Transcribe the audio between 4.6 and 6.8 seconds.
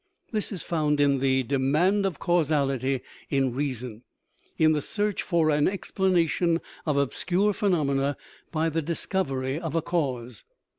the search for an explanation